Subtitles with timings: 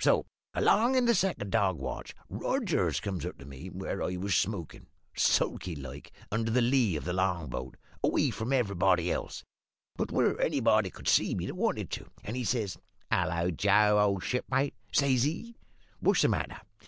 [0.00, 0.24] So,
[0.54, 4.86] along in the second dog watch, Rogers comes up to me where I was smokin',
[5.16, 9.42] sulky like, under the lee of the long boat, away from everybody else,
[9.96, 12.78] but where anybody could see me that wanted to, and he says
[13.10, 15.56] "`Hullo, Joe, old shipmate,' says he,
[16.00, 16.60] `what's the matter?